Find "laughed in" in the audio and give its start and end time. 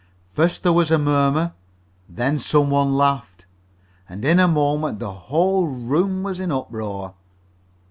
2.97-4.39